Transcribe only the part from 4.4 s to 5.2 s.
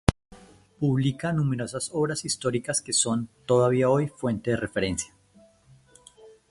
de referencia.